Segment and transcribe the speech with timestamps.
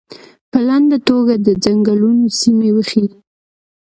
[0.51, 3.07] په لنډه توګه دې د څنګلونو سیمې وښیي.